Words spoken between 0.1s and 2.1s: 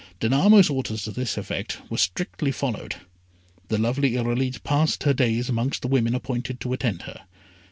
Danamo's orders to this effect were